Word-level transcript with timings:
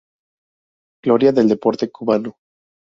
Gloria 1.03 1.31
del 1.31 1.47
deporte 1.47 1.91
cubano. 1.91 2.35